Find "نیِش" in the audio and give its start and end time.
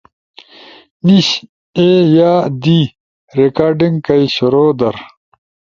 1.05-1.27